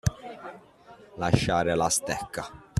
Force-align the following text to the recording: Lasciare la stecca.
Lasciare 1.17 1.75
la 1.75 1.87
stecca. 1.87 2.49